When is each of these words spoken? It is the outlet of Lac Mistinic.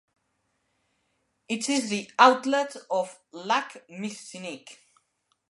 It 1.47 1.69
is 1.69 1.91
the 1.91 2.09
outlet 2.17 2.75
of 2.89 3.19
Lac 3.31 3.85
Mistinic. 3.87 4.77